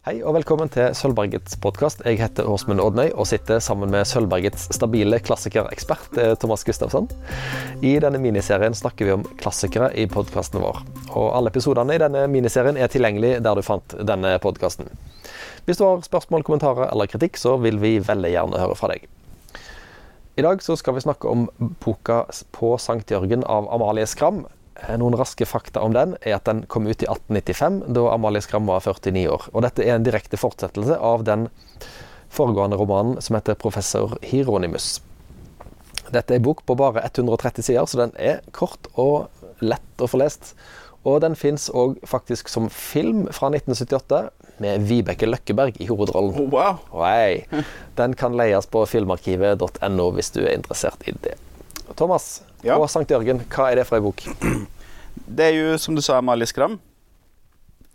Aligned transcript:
Hei 0.00 0.22
og 0.24 0.32
velkommen 0.32 0.70
til 0.72 0.94
Sølvbergets 0.96 1.58
podkast. 1.60 1.98
Jeg 2.08 2.16
heter 2.22 2.46
Åsmund 2.48 2.80
Odnøy 2.80 3.10
og 3.10 3.26
sitter 3.28 3.58
sammen 3.60 3.90
med 3.92 4.06
Sølvbergets 4.08 4.70
stabile 4.72 5.18
klassikerekspert 5.20 6.16
eh, 6.16 6.30
Thomas 6.40 6.64
Gustafsson. 6.64 7.10
I 7.84 7.90
denne 8.00 8.16
miniserien 8.22 8.72
snakker 8.72 9.04
vi 9.04 9.12
om 9.12 9.26
klassikere 9.42 9.90
i 9.92 10.06
podkasten 10.08 10.64
vår. 10.64 10.80
Og 11.10 11.26
alle 11.36 11.52
episodene 11.52 11.98
i 11.98 12.00
denne 12.00 12.22
miniserien 12.32 12.80
er 12.80 12.88
tilgjengelig 12.88 13.34
der 13.44 13.60
du 13.60 13.60
fant 13.66 13.92
denne 14.08 14.32
podkasten. 14.40 14.88
Hvis 15.68 15.82
du 15.82 15.84
har 15.84 16.00
spørsmål, 16.08 16.46
kommentarer 16.48 16.88
eller 16.88 17.10
kritikk, 17.12 17.36
så 17.36 17.58
vil 17.60 17.76
vi 17.84 17.98
veldig 18.00 18.32
gjerne 18.32 18.62
høre 18.62 18.80
fra 18.80 18.94
deg. 18.94 19.04
I 20.40 20.46
dag 20.48 20.64
så 20.64 20.78
skal 20.80 20.96
vi 20.96 21.04
snakke 21.04 21.28
om 21.28 21.44
boka 21.84 22.24
'På 22.56 22.78
Sankt 22.80 23.12
Jørgen' 23.12 23.44
av 23.44 23.68
Amalie 23.68 24.08
Skram. 24.08 24.46
Eh, 24.86 24.96
noen 25.00 25.16
raske 25.18 25.46
fakta 25.48 25.82
om 25.84 25.94
den 25.94 26.16
er 26.20 26.38
at 26.38 26.48
den 26.48 26.64
kom 26.70 26.88
ut 26.88 27.04
i 27.04 27.08
1895, 27.08 27.82
da 27.96 28.06
Amalie 28.14 28.42
Skram 28.44 28.68
var 28.70 28.82
49 28.84 29.26
år. 29.28 29.48
Og 29.52 29.64
dette 29.66 29.84
er 29.84 29.96
en 29.96 30.06
direkte 30.06 30.40
fortsettelse 30.40 30.96
av 30.96 31.24
den 31.28 31.48
foregående 32.30 32.78
romanen 32.80 33.20
som 33.20 33.36
heter 33.36 33.54
'Professor 33.54 34.16
Hieronymus'. 34.22 35.00
Dette 36.10 36.34
er 36.34 36.36
en 36.36 36.42
bok 36.42 36.64
på 36.66 36.74
bare 36.74 37.02
130 37.04 37.62
sider, 37.62 37.86
så 37.86 37.98
den 37.98 38.12
er 38.16 38.40
kort 38.52 38.88
og 38.96 39.28
lett 39.60 39.98
å 39.98 40.08
få 40.08 40.18
lest. 40.18 40.54
Og 41.04 41.20
den 41.20 41.36
fins 41.36 41.70
òg 41.70 41.96
faktisk 42.04 42.48
som 42.48 42.68
film 42.68 43.26
fra 43.32 43.48
1978, 43.48 44.30
med 44.60 44.80
Vibeke 44.80 45.26
Løkkeberg 45.26 45.80
i 45.80 45.86
hovedrollen. 45.88 46.34
Oh, 46.36 46.50
wow. 46.50 46.78
Den 47.96 48.14
kan 48.14 48.36
leies 48.36 48.66
på 48.66 48.84
filmarkivet.no 48.86 50.10
hvis 50.10 50.30
du 50.30 50.42
er 50.44 50.58
interessert 50.58 51.06
i 51.08 51.14
det. 51.24 51.38
Thomas, 51.96 52.42
Ja. 52.62 52.76
på 52.76 52.88
Sankt 52.88 53.10
Jørgen, 53.10 53.40
hva 53.48 53.70
er 53.70 53.80
det 53.80 53.86
for 53.88 53.98
ei 53.98 54.04
bok? 54.04 54.22
Det 55.30 55.44
er 55.50 55.54
jo 55.56 55.78
som 55.78 55.94
du 55.94 56.02
sa 56.02 56.18
Amalie 56.18 56.46
Skram. 56.46 56.78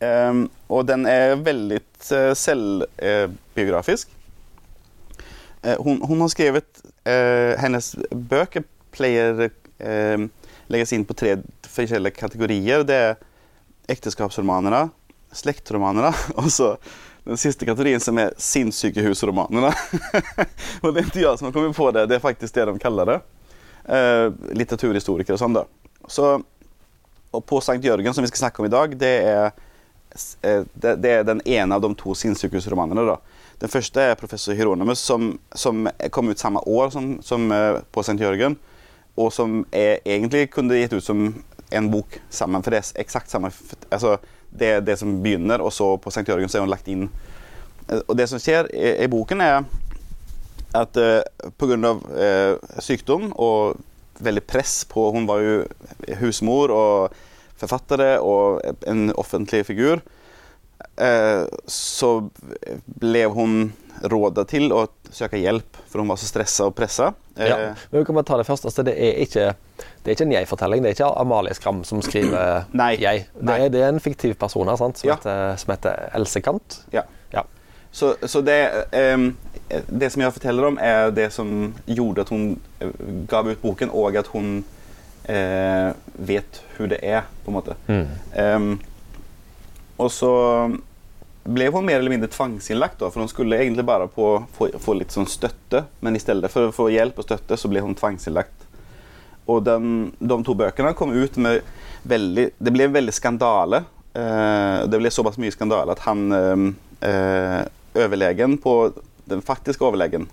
Ehm, 0.04 0.48
og 0.68 0.86
den 0.88 1.06
er 1.08 1.36
veldig 1.40 1.80
uh, 2.12 2.34
selvbiografisk. 2.36 4.12
Eh, 5.64 5.78
hon, 5.82 6.02
hon 6.02 6.22
har 6.22 6.30
skrevet 6.30 6.82
eh, 7.10 7.56
Hennes 7.58 7.96
böcker 8.12 8.66
pleier 8.94 9.48
uh, 9.48 10.26
legges 10.70 10.94
inn 10.94 11.06
på 11.08 11.16
tre 11.18 11.38
forskjellige 11.72 12.20
kategorier. 12.20 12.86
Det 12.86 13.00
er 13.08 13.16
ekteskapsromanene, 13.96 14.90
slektromanene 15.34 16.12
og 16.40 16.52
så 16.54 16.76
den 17.26 17.40
siste 17.42 17.66
kategorien 17.66 18.04
som 18.04 18.20
er 18.22 18.36
sinnssykehusromanene. 18.38 19.72
og 20.84 20.92
det 20.92 21.02
er 21.02 21.08
ikke 21.08 21.24
jeg 21.24 21.40
som 21.40 21.50
har 21.50 21.56
kommet 21.56 21.78
på 21.78 21.90
det, 21.96 22.06
det 22.12 22.20
er 22.20 22.28
faktisk 22.28 22.54
det 22.54 22.68
de 22.70 22.78
kaller 22.82 23.10
det 23.10 23.18
eh, 23.88 24.32
litteraturhistoriker 24.52 25.34
och 25.34 25.40
sånt. 25.40 25.56
Då. 25.56 25.66
Så, 26.08 26.44
och 27.32 27.46
på 27.46 27.62
Sankt 27.62 27.86
Jörgen 27.86 28.14
som 28.14 28.22
vi 28.22 28.28
ska 28.28 28.38
snacka 28.38 28.62
om 28.62 28.66
idag 28.66 28.98
det 28.98 29.22
är 29.22 29.52
eh, 30.42 30.64
det, 30.74 30.96
det 30.96 31.10
är 31.10 31.24
den 31.24 31.48
ena 31.48 31.76
av 31.76 31.82
de 31.82 31.96
två 31.96 32.16
sinnssykehusromanene. 32.16 33.18
Den 33.60 33.70
första 33.70 34.04
är 34.04 34.16
'Professor 34.16 34.54
Hieronymus', 34.54 34.96
som, 34.96 35.40
som 35.52 35.90
kom 36.10 36.30
ut 36.30 36.40
samma 36.40 36.60
år 36.60 36.90
som, 36.90 37.22
som 37.22 37.52
eh, 37.52 37.76
på 37.92 38.04
Sankt 38.04 38.22
Jörgen. 38.22 38.56
Och 39.16 39.34
som 39.34 39.66
är, 39.72 40.00
egentligen 40.04 40.48
kunde 40.48 40.78
gett 40.78 40.94
ut 40.94 41.04
som 41.04 41.44
en 41.70 41.92
bok 41.92 42.22
samman, 42.30 42.64
för 42.64 42.72
det 42.72 42.78
är 42.78 43.00
exakt 43.00 43.30
samma. 43.30 43.52
Alltså, 43.90 44.18
Det 44.50 44.72
är 44.72 44.82
det 44.82 44.98
som 44.98 45.24
begynner, 45.24 45.62
och 45.62 45.74
så 45.74 45.98
på 45.98 46.12
Sankt 46.12 46.30
Jörgen 46.30 46.50
så 46.50 46.58
har 46.58 46.62
hon 46.62 46.70
lagt 46.70 46.88
in. 46.88 47.10
Eh, 47.90 47.98
och 47.98 48.16
det 48.16 48.28
som 48.28 48.40
sker 48.40 48.76
i, 48.76 49.04
i 49.04 49.08
boken, 49.08 49.42
er 50.76 50.86
at 50.86 51.00
uh, 51.00 51.52
pga. 51.60 51.94
Uh, 52.06 52.80
sykdom 52.84 53.32
og 53.36 53.80
veldig 54.24 54.44
press 54.48 54.84
på 54.88 55.10
Hun 55.12 55.26
var 55.28 55.42
jo 55.44 55.56
husmor 56.22 56.72
og 56.72 57.16
forfatter 57.60 58.04
og 58.24 58.62
en 58.88 59.10
offentlig 59.20 59.64
figur. 59.68 60.00
Eh, 61.00 61.46
så 61.72 62.10
ble 63.00 63.26
hun 63.32 63.74
rådet 64.12 64.44
til 64.52 64.72
å 64.76 64.86
søke 65.16 65.40
hjelp, 65.40 65.78
for 65.88 66.04
hun 66.04 66.12
var 66.12 66.20
så 66.20 66.28
stressa 66.28 66.68
og 66.70 66.76
pressa. 66.76 67.14
Eh, 67.40 67.48
Ja. 67.48 67.58
Men 67.92 68.02
vi 68.02 68.06
kan 68.08 68.16
bare 68.16 68.28
ta 68.28 68.38
det 68.40 68.46
først. 68.48 68.68
Altså, 68.68 68.84
det, 68.84 68.96
er 69.00 69.20
ikke, 69.24 69.46
det 70.04 70.12
er 70.12 70.16
ikke 70.18 70.28
en 70.28 70.36
jeg-fortelling. 70.36 70.84
Det 70.84 70.90
er 70.92 70.98
ikke 70.98 71.12
Amalie 71.24 71.56
Skram 71.56 71.84
som 71.88 72.02
skriver 72.04 72.66
Nei. 72.82 72.94
jeg. 73.00 73.26
Det 73.40 73.56
er, 73.60 73.70
det 73.72 73.82
er 73.84 73.92
en 73.94 74.04
fiktiv 74.04 74.36
person 74.40 74.72
sant? 74.78 75.00
Som, 75.00 75.10
Ja. 75.10 75.16
heter, 75.16 75.56
som 75.64 75.72
heter 75.76 76.10
Else 76.16 76.44
Kant. 76.44 76.80
Ja. 76.96 77.04
Ja. 77.34 77.44
Så, 77.92 78.16
så 78.28 78.42
det, 78.44 78.60
ehm, 78.92 79.34
det 79.70 80.12
som 80.14 80.22
jeg 80.22 80.34
forteller 80.36 80.70
om, 80.70 80.80
er 80.82 81.12
det 81.16 81.30
som 81.34 81.52
gjorde 81.90 82.26
at 82.26 82.32
hun 82.34 82.56
eh, 82.80 82.92
gav 83.30 83.50
ut 83.50 83.62
boken, 83.62 83.94
og 83.94 84.18
at 84.20 84.30
hun 84.34 84.60
eh, 85.26 85.92
vet 86.16 86.60
hvordan 86.76 86.94
det 86.94 87.00
er, 87.02 87.24
på 87.44 87.52
en 87.52 87.58
måte. 87.58 87.78
Ehm, 88.38 88.76
og 89.98 90.12
så 90.12 90.34
ble 91.46 91.70
hun 91.74 91.86
mer 91.86 92.00
eller 92.00 92.14
mindre 92.14 92.30
tvangsinnlagt, 92.34 93.00
da, 93.02 93.10
for 93.14 93.22
hun 93.22 93.32
skulle 93.32 93.58
egentlig 93.62 93.86
bare 93.86 94.08
på, 94.12 94.30
få, 94.58 94.70
få 94.82 94.98
litt 94.98 95.14
sånn 95.14 95.30
støtte, 95.30 95.86
men 96.02 96.18
i 96.18 96.22
stedet 96.22 96.50
for 96.54 96.70
å 96.70 96.76
få 96.76 96.90
hjelp 96.94 97.22
og 97.22 97.28
støtte, 97.28 97.58
så 97.58 97.70
ble 97.72 97.84
hun 97.86 97.98
tvangsinnlagt. 97.98 98.66
Og 99.50 99.62
den, 99.66 100.14
de 100.18 100.38
to 100.46 100.56
bøkene 100.58 100.96
kom 100.98 101.14
ut 101.14 101.36
med 101.38 101.62
veldig 102.10 102.48
Det 102.58 102.72
ble 102.74 102.88
en 102.88 102.96
veldig 102.96 103.14
skandale. 103.14 103.84
Eh, 104.18 104.86
det 104.90 104.98
ble 104.98 105.12
såpass 105.14 105.38
mye 105.42 105.54
skandale 105.54 105.94
at 105.94 106.02
han 106.06 106.24
eh, 106.34 106.64
eh, 107.10 107.62
Overlegen 107.96 108.58
på 108.62 108.74
Den 109.30 109.42
faktiske 109.46 109.86
overlegen 109.86 110.30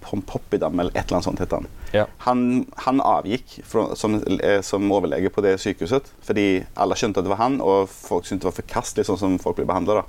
Pom 0.00 0.22
Poppidam 0.22 0.78
eller 0.80 0.90
et 0.94 1.06
eller 1.06 1.18
annet 1.18 1.24
sånt 1.24 1.40
het 1.42 1.52
han. 1.52 1.66
Ja. 1.92 2.04
Han, 2.18 2.66
han 2.84 3.00
avgikk 3.02 3.58
fra, 3.66 3.88
som, 3.98 4.18
eh, 4.38 4.60
som 4.62 4.92
overlege 4.92 5.30
på 5.34 5.42
det 5.44 5.56
sykehuset 5.62 6.12
fordi 6.24 6.46
alle 6.78 6.96
skjønte 6.98 7.20
at 7.20 7.26
det 7.26 7.32
var 7.34 7.42
han, 7.42 7.58
og 7.60 7.90
folk 7.90 8.28
syntes 8.28 8.44
det 8.44 8.50
var 8.52 8.58
forkastelig 8.60 9.08
sånn 9.08 9.20
som 9.20 9.36
folk 9.42 9.58
ble 9.58 9.66
behandla. 9.68 10.04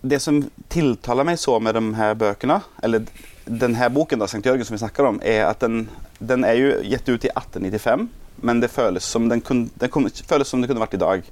Det 0.00 0.20
som 0.22 0.42
tiltaler 0.70 1.26
meg 1.26 1.40
så 1.42 1.56
med 1.62 1.74
de 1.74 1.82
her 1.98 2.14
bøkene, 2.18 2.60
eller 2.86 3.06
denne 3.48 3.88
boken, 3.90 4.20
da, 4.20 4.28
St. 4.30 4.44
Jørgen, 4.44 4.66
som 4.66 4.76
vi 4.76 4.82
snakker 4.82 5.08
om, 5.08 5.18
er 5.26 5.48
at 5.48 5.64
den, 5.64 5.88
den 6.20 6.46
er 6.46 6.58
jo 6.58 6.76
gitt 6.86 7.08
ut 7.08 7.26
i 7.26 7.32
1895, 7.32 8.06
men 8.46 8.62
det 8.62 8.70
føles 8.70 9.04
som, 9.04 9.26
den 9.30 9.42
kun, 9.42 9.66
den 9.80 10.10
føles 10.28 10.48
som 10.48 10.62
det 10.62 10.70
kunne 10.70 10.84
vært 10.84 10.94
i 10.94 11.02
dag. 11.02 11.26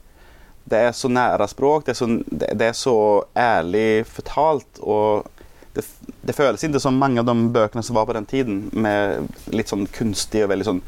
Det 0.66 0.80
er 0.88 0.96
så 0.98 1.10
nære 1.12 1.46
språk, 1.46 1.86
det 1.86 1.94
er 1.94 1.98
så, 2.00 2.08
det, 2.26 2.50
det 2.58 2.70
er 2.72 2.74
så 2.74 2.96
ærlig 3.38 4.06
fortalt. 4.10 4.82
og 4.82 5.30
det, 5.76 5.84
det 6.26 6.34
føles 6.36 6.64
ikke 6.64 6.82
som 6.82 6.98
mange 7.00 7.22
av 7.22 7.28
de 7.28 7.36
bøkene 7.54 7.84
som 7.86 7.98
var 7.98 8.08
på 8.08 8.16
den 8.16 8.28
tiden, 8.28 8.66
med 8.72 9.28
litt 9.54 9.70
sånn 9.72 9.86
kunstig 9.94 10.44
og 10.44 10.52
veldig 10.54 10.68
sånn 10.70 10.82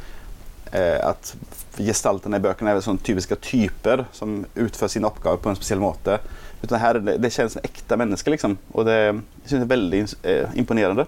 eh, 0.73 0.99
At 1.05 1.35
gestaltene 1.79 2.41
i 2.41 2.43
bøkene 2.43 2.75
er 2.75 2.83
sånn 2.83 3.01
typiske 3.05 3.39
typer 3.45 4.07
som 4.17 4.41
utfører 4.59 4.91
sine 4.91 5.07
oppgaver 5.07 5.39
på 5.43 5.53
en 5.53 5.59
spesiell 5.59 5.83
måte. 5.83 6.19
Utan 6.63 6.81
er 6.81 6.99
det, 6.99 7.19
det 7.23 7.31
kjennes 7.35 7.55
som 7.55 7.67
ekte 7.67 7.99
mennesker, 8.01 8.35
liksom. 8.35 8.57
Og 8.75 8.89
det 8.89 8.97
er 8.99 9.69
veldig 9.71 10.01
eh, 10.27 10.57
imponerende. 10.59 11.07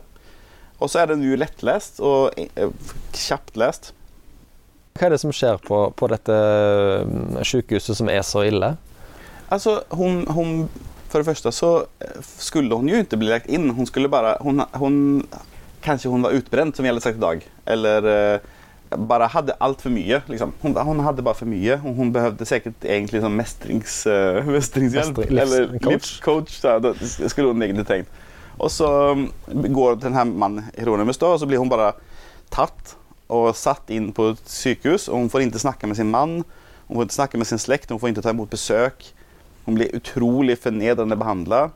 Og 0.80 0.92
så 0.92 1.02
er 1.02 1.10
den 1.10 1.24
jo 1.26 1.38
lettlest 1.38 1.98
og 2.04 2.38
eh, 2.38 2.70
kjapt 3.16 3.58
lest. 3.60 3.90
Hva 4.94 5.08
er 5.08 5.14
det 5.14 5.20
som 5.22 5.34
skjer 5.34 5.58
på, 5.64 5.82
på 5.96 6.08
dette 6.10 6.36
mm, 7.08 7.42
sykehuset 7.46 7.98
som 7.98 8.10
er 8.12 8.22
så 8.26 8.44
ille? 8.46 8.74
Alltså 9.50 9.80
hon, 9.98 10.22
hon, 10.30 10.68
för 11.10 11.18
det 11.18 11.24
första 11.24 11.52
så 11.52 11.76
eh, 11.78 12.06
skulle 12.22 12.74
hon 12.74 12.88
ju 12.88 12.98
inte 12.98 13.16
bli 13.16 13.28
lagt 13.28 13.46
in. 13.46 13.70
Hon 13.70 13.86
skulle 13.86 14.08
bara, 14.08 14.36
hon, 14.40 14.62
hon 14.72 15.26
kanske 15.80 16.08
hon 16.08 16.22
var 16.22 16.30
utbränd 16.30 16.76
som 16.76 16.82
vi 16.82 16.88
hade 16.88 17.00
sagt 17.00 17.16
idag. 17.16 17.48
Eller 17.64 18.32
eh, 18.34 18.40
bara 18.96 19.26
hade 19.26 19.52
allt 19.52 19.82
för 19.82 19.90
mycket. 19.90 20.28
Liksom. 20.28 20.52
Hon, 20.60 20.76
hon 20.76 21.00
hade 21.00 21.22
bara 21.22 21.34
för 21.34 21.46
mycket. 21.46 21.80
Hon, 21.80 21.94
hon 21.94 22.12
behövde 22.12 22.44
säkert 22.46 22.84
egentligen 22.84 23.24
som 23.24 23.36
mästrings, 23.36 24.06
eh, 24.06 24.44
mästringshjälp. 24.46 25.16
Mästring- 25.16 25.30
livs- 25.30 25.54
eller 25.54 25.78
coach. 25.78 25.92
livscoach. 25.92 26.62
Här, 26.62 26.80
då 26.80 26.94
skulle 27.28 27.46
hon 27.48 27.62
egentligen 27.62 27.86
tänkt. 27.86 28.10
Och 28.56 28.72
så 28.72 29.10
mm, 29.10 29.30
går 29.48 29.96
den 29.96 30.14
här 30.14 30.24
mannen 30.24 30.64
Hieronymus 30.74 31.18
då 31.18 31.26
och 31.26 31.40
så 31.40 31.46
blir 31.46 31.58
hon 31.58 31.68
bara 31.68 31.92
tatt 32.48 32.96
och 33.26 33.56
satt 33.56 33.90
in 33.90 34.12
på 34.12 34.28
ett 34.28 34.50
sjukhus. 34.64 35.08
Och 35.08 35.18
hon 35.18 35.30
får 35.30 35.40
inte 35.40 35.58
snacka 35.58 35.86
med 35.86 35.96
sin 35.96 36.10
man. 36.10 36.44
Hon 36.86 36.94
får 36.94 37.02
inte 37.02 37.14
snacka 37.14 37.38
med 37.38 37.46
sin 37.46 37.58
släkt. 37.58 37.90
Hon 37.90 38.00
får 38.00 38.08
inte 38.08 38.22
ta 38.22 38.30
emot 38.30 38.50
besök. 38.50 39.14
Hon 39.70 39.74
blir 39.74 39.96
otroligt 39.96 40.62
förnedrande 40.62 41.16
behandlad. 41.16 41.70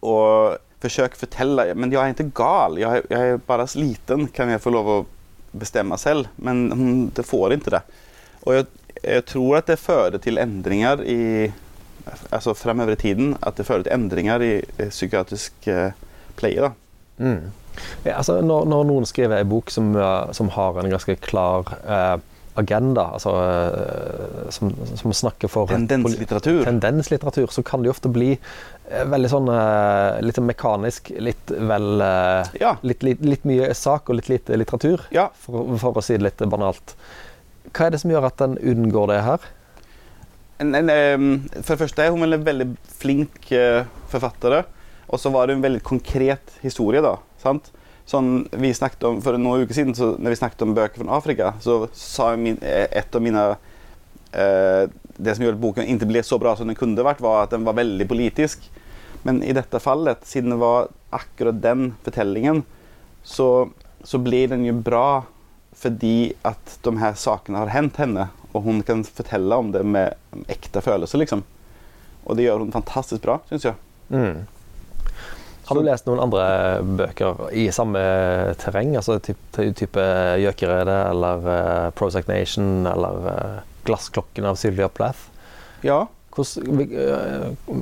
Och 0.00 0.56
försöker 0.80 1.16
förtälla, 1.16 1.74
men 1.74 1.92
jag 1.92 2.04
är 2.04 2.08
inte 2.08 2.30
gal. 2.34 2.78
Jag 2.78 2.96
är, 2.96 3.02
jag 3.08 3.20
är 3.20 3.36
bara 3.36 3.66
liten. 3.74 4.28
Kan 4.28 4.48
jag 4.48 4.62
få 4.62 4.70
lov 4.70 4.88
att 4.88 5.06
bestämma 5.52 5.98
själv? 5.98 6.28
Men 6.36 6.72
hon 6.72 7.10
det 7.14 7.22
får 7.22 7.52
inte 7.52 7.70
det. 7.70 7.82
Och 8.40 8.54
jag, 8.54 8.66
jag 9.02 9.24
tror 9.24 9.56
att 9.56 9.66
det 9.66 9.76
förde 9.76 10.18
till 10.18 10.38
ändringar 10.38 11.04
i 11.04 11.52
alltså 12.30 12.54
framöver 12.54 12.92
i 12.92 12.96
tiden. 12.96 13.36
Att 13.40 13.56
det 13.56 13.64
förde 13.64 13.82
till 13.82 13.92
ändringar 13.92 14.42
i, 14.42 14.64
i 14.78 14.90
psykiatrisk 14.90 15.66
eh, 15.66 15.90
pleie. 16.36 16.70
Mm. 17.18 17.40
Ja, 18.02 18.14
altså, 18.14 18.40
når, 18.40 18.64
når 18.64 18.84
noen 18.84 19.06
skriver 19.06 19.36
en 19.36 19.48
bok 19.48 19.70
som, 19.70 19.96
eh, 19.96 20.32
som 20.32 20.48
har 20.48 20.80
en 20.80 20.90
ganske 20.90 21.16
klar 21.16 21.68
eh, 21.88 22.16
agenda, 22.58 23.04
altså 23.16 23.32
eh, 23.42 24.50
som, 24.54 24.70
som 24.96 25.12
snakker 25.12 25.48
for 25.52 25.66
Tendenslitteratur. 25.70 26.64
tendenslitteratur, 26.64 27.46
så 27.52 27.62
kan 27.62 27.82
det 27.82 27.90
jo 27.90 27.94
ofte 27.94 28.08
bli 28.12 28.30
eh, 28.34 29.04
veldig 29.04 29.30
sånn 29.32 29.50
eh, 29.52 30.20
litt 30.24 30.40
mekanisk, 30.42 31.12
litt 31.20 31.50
vel 31.50 32.02
Ja. 32.60 32.76
litt, 32.82 33.02
litt, 33.06 33.20
litt 33.24 33.44
mye 33.48 33.72
sak 33.74 34.08
og 34.10 34.16
litt 34.20 34.28
lite 34.32 34.56
litteratur, 34.56 35.06
Ja. 35.10 35.28
for, 35.40 35.76
for 35.78 36.00
å 36.00 36.04
si 36.04 36.16
det 36.16 36.24
litt 36.30 36.46
banalt. 36.50 36.96
Hva 37.72 37.86
er 37.86 37.90
det 37.96 38.00
som 38.00 38.10
gjør 38.10 38.26
at 38.30 38.38
den 38.38 38.58
unngår 38.58 39.12
det 39.14 39.20
her? 39.26 39.38
en, 40.58 40.74
en, 40.74 40.88
ehm, 40.90 41.48
för 41.62 41.74
det 41.74 41.78
första 41.78 42.04
är 42.04 42.10
hon 42.10 42.20
väl 42.20 42.32
en 42.32 42.44
väldigt 42.44 42.78
flink 42.98 43.52
författare. 44.08 44.62
Och 45.06 45.20
så 45.20 45.30
var 45.30 45.46
det 45.46 45.52
en 45.52 45.60
väldigt 45.60 45.82
konkret 45.82 46.52
historia 46.60 47.00
då. 47.02 47.18
Sant? 47.42 47.72
Som 48.06 48.48
vi 48.50 48.74
snackade 48.74 49.06
om 49.06 49.22
för 49.22 49.38
några 49.38 49.58
veckor 49.58 49.74
sedan 49.74 49.94
så 49.94 50.16
när 50.18 50.30
vi 50.30 50.36
snackade 50.36 50.64
om 50.64 50.74
böcker 50.74 50.96
från 50.98 51.10
Afrika 51.10 51.54
så 51.60 51.88
sa 51.92 52.36
min, 52.36 52.58
eh, 52.62 52.86
ett 52.90 53.14
av 53.14 53.22
mina 53.22 53.50
eh, 54.32 54.88
det 55.16 55.34
som 55.34 55.44
gjorde 55.44 55.56
att 55.56 55.60
boken 55.60 55.84
inte 55.84 56.06
blev 56.06 56.22
så 56.22 56.38
bra 56.38 56.56
som 56.56 56.66
den 56.66 56.76
kunde 56.76 57.02
varit 57.02 57.20
var 57.20 57.42
att 57.42 57.50
den 57.50 57.64
var 57.64 57.72
väldigt 57.72 58.08
politisk. 58.08 58.70
Men 59.22 59.42
i 59.42 59.52
detta 59.52 59.80
fallet, 59.80 60.26
sedan 60.26 60.50
det 60.50 60.56
var 60.56 60.88
akkurat 61.10 61.62
den 61.62 61.94
berättelsen 62.04 62.62
så, 63.22 63.68
så 64.02 64.18
blir 64.18 64.48
den 64.48 64.64
ju 64.64 64.72
bra 64.72 65.22
för 65.72 65.96
att 66.42 66.78
de 66.82 66.96
här 66.96 67.14
sakerna 67.14 67.58
har 67.58 67.66
hänt 67.66 67.96
henne 67.96 68.28
och 68.52 68.62
hon 68.62 68.82
kan 68.82 69.04
förtälla 69.04 69.56
om 69.56 69.72
det 69.72 69.82
med 69.82 70.14
äkta 70.48 70.80
födelser 70.80 71.18
liksom. 71.18 71.42
Och 72.24 72.36
det 72.36 72.42
gör 72.42 72.58
hon 72.58 72.72
fantastiskt 72.72 73.22
bra, 73.22 73.40
syns 73.48 73.64
jag. 73.64 73.74
Mm. 74.10 74.36
Har 75.66 75.76
du 75.76 75.82
läst 75.82 76.06
några 76.06 76.22
andra 76.22 76.82
böcker 76.82 77.52
i 77.52 77.72
samma 77.72 77.98
terräng? 78.58 78.96
Alltså 78.96 79.18
typ, 79.18 79.38
typ 79.52 79.96
Gökeredet 80.38 81.10
eller 81.10 81.48
uh, 81.48 81.90
Prozac 81.90 82.26
Nation 82.26 82.86
eller 82.86 83.26
uh, 83.26 83.58
Glassklockan 83.84 84.44
av 84.44 84.54
Sylvia 84.54 84.88
Plath? 84.88 85.18
Ja. 85.80 86.08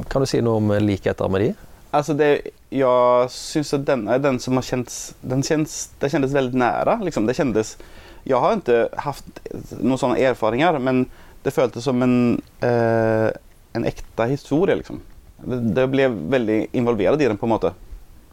kan 0.08 0.22
du 0.22 0.26
säga 0.26 0.42
något 0.42 0.56
om 0.56 0.78
likheter 0.86 1.28
med 1.28 1.40
de? 1.40 1.54
Alltså 1.90 2.14
det, 2.14 2.40
jag 2.70 3.30
syns 3.30 3.74
att 3.74 3.86
den 3.86 4.08
är 4.08 4.18
den 4.18 4.40
som 4.40 4.54
har 4.54 4.62
känts, 4.62 5.14
den 5.20 5.42
känns, 5.42 5.90
det 5.98 6.10
kändes 6.10 6.32
väldigt 6.32 6.54
nära. 6.54 7.00
Liksom. 7.04 7.26
Det 7.26 7.34
kändes, 7.34 7.78
jag 8.22 8.40
har 8.40 8.52
inte 8.52 8.88
haft 8.96 9.24
några 9.70 9.98
sådana 9.98 10.18
erfarenheter 10.18 10.78
men 10.78 11.06
det 11.42 11.50
följdes 11.50 11.84
som 11.84 12.02
en, 12.02 12.42
eh, 12.60 13.30
en 13.72 13.84
äkta 13.84 14.24
historia. 14.24 14.74
Liksom. 14.74 15.00
Det, 15.46 15.60
det, 15.60 15.86
blev 15.86 16.10
väldigt 16.10 16.74
involverad 16.74 17.22
i 17.22 17.24
den 17.24 17.36
på 17.36 17.46
något 17.46 17.62
sätt. 17.62 17.74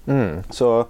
Mm. 0.08 0.44
Så 0.50 0.86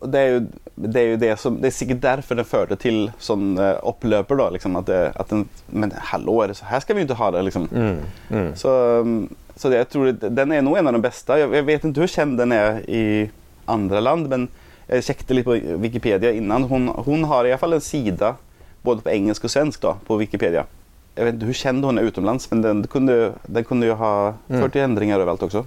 det 0.00 0.18
är, 0.18 0.28
ju, 0.28 0.46
det 0.74 1.00
är 1.00 1.04
ju 1.04 1.16
det 1.16 1.36
som, 1.36 1.60
det 1.60 1.66
är 1.66 1.70
säkert 1.70 2.00
därför 2.00 2.34
den 2.34 2.44
förde 2.44 2.76
till 2.76 3.12
sån 3.18 3.58
eh, 3.58 3.74
upplöper 3.82 4.34
då. 4.34 4.50
Liksom, 4.50 4.76
att, 4.76 4.86
det, 4.86 5.12
att 5.14 5.28
den, 5.28 5.48
men 5.66 5.92
hallå, 5.96 6.42
är 6.42 6.48
det 6.48 6.54
så 6.54 6.64
här 6.64 6.80
ska 6.80 6.94
vi 6.94 7.02
inte 7.02 7.14
ha 7.14 7.30
det 7.30 7.42
liksom. 7.42 7.68
Mm. 7.74 7.96
Mm. 8.30 8.56
Så, 8.56 9.00
mm, 9.00 9.28
så 9.56 9.68
det, 9.68 9.76
jag 9.76 9.88
tror 9.88 10.08
att 10.08 10.36
den 10.36 10.52
är 10.52 10.62
nog 10.62 10.78
en 10.78 10.86
av 10.86 10.92
de 10.92 11.02
bästa. 11.02 11.38
Jag, 11.38 11.54
jag, 11.54 11.62
vet 11.62 11.84
inte 11.84 12.00
hur 12.00 12.06
känd 12.06 12.38
den 12.38 12.52
är 12.52 12.90
i 12.90 13.30
andra 13.64 14.00
land 14.00 14.28
men 14.28 14.48
jag 14.86 15.04
checkade 15.04 15.34
lite 15.34 15.44
på 15.44 15.76
Wikipedia 15.76 16.32
innan. 16.32 16.62
Hon, 16.62 16.88
hon 16.88 17.24
har 17.24 17.44
i 17.44 17.50
alla 17.50 17.58
fall 17.58 17.72
en 17.72 17.80
sida 17.80 18.34
både 18.82 19.02
på 19.02 19.10
engelska 19.10 19.46
och 19.46 19.50
svenska 19.50 19.86
då, 19.86 19.96
på 20.06 20.16
Wikipedia. 20.16 20.64
Jag 21.14 21.24
vet 21.24 21.34
inte 21.34 21.46
hur 21.46 21.52
känd 21.52 21.84
hon 21.84 21.98
är 21.98 22.02
utomlands 22.02 22.50
men 22.50 22.62
den 22.62 22.86
kunde, 22.86 23.32
den 23.46 23.64
kunde 23.64 23.86
ju 23.86 23.92
ha 23.92 24.34
mm. 24.48 24.62
fört 24.62 24.72
till 24.72 24.80
ändringar 24.80 25.20
överallt 25.20 25.42
också. 25.42 25.66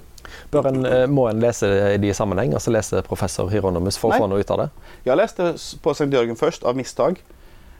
Bör 0.52 0.68
en, 0.68 0.86
eh, 0.86 1.08
må 1.08 1.28
en 1.28 1.40
läsa 1.40 1.68
det 1.68 2.08
i 2.08 2.14
sammanhang, 2.14 2.54
alltså 2.54 2.72
läsa 2.72 3.02
professor 3.02 3.50
Hieronymus 3.50 3.98
för 3.98 4.10
att 4.10 4.18
få 4.18 4.28
något 4.28 4.40
ut 4.40 4.52
av 4.52 4.58
det? 4.58 4.70
Jag 5.04 5.18
läste 5.18 5.56
på 5.82 5.94
Sankt 5.94 6.14
Jörgen 6.14 6.36
först 6.36 6.64
av 6.64 6.76
misstag. 6.76 7.24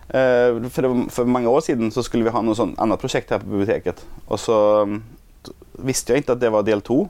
Eh, 0.08 0.70
för, 0.70 1.10
för 1.10 1.26
många 1.26 1.50
år 1.50 1.62
sedan 1.62 1.92
så 1.92 2.04
skulle 2.04 2.24
vi 2.24 2.30
ha 2.30 2.42
något 2.42 2.58
sånt 2.58 2.80
annat 2.80 3.00
projekt 3.00 3.30
här 3.30 3.40
på 3.40 3.46
biblioteket. 3.46 4.06
Och 4.26 4.40
så 4.40 4.82
mm, 4.82 5.04
visste 5.72 6.12
jag 6.12 6.20
inte 6.20 6.32
att 6.32 6.40
det 6.40 6.50
var 6.50 6.64
del 6.64 6.82
2. 6.82 7.10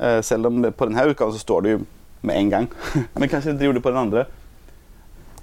Eh, 0.00 0.20
Sedan 0.20 0.72
på 0.76 0.86
den 0.86 0.94
här 0.94 1.06
utgåvan 1.06 1.32
så 1.32 1.38
står 1.38 1.62
det 1.62 1.68
ju 1.68 1.78
med 2.20 2.36
en 2.36 2.50
gång. 2.50 2.66
men 3.12 3.28
kanske 3.28 3.50
inte 3.50 3.64
gjorde 3.64 3.80
på 3.80 3.88
den 3.88 3.98
andra. 3.98 4.26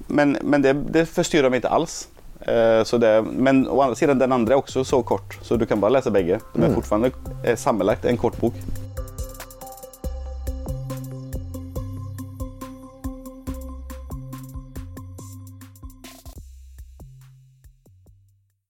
Men, 0.07 0.37
men 0.41 0.61
det, 0.61 0.73
det 0.73 1.05
förstyrrar 1.05 1.49
mig 1.49 1.57
inte 1.57 1.69
alls. 1.69 2.08
Eh, 2.41 2.83
så 2.83 2.97
det, 2.97 3.21
men 3.21 3.67
å 3.67 3.81
andra 3.81 3.95
sidan 3.95 4.19
den 4.19 4.31
andra 4.31 4.53
är 4.53 4.57
också 4.57 4.83
så 4.83 5.03
kort 5.03 5.37
så 5.41 5.55
du 5.55 5.65
kan 5.65 5.79
bara 5.79 5.89
läsa 5.89 6.11
bägge. 6.11 6.39
De 6.53 6.61
är 6.61 6.65
mm. 6.65 6.75
fortfarande 6.75 7.11
eh, 7.43 7.55
sammanlagt 7.55 8.05
en 8.05 8.17
kort 8.17 8.41
bok. 8.41 8.53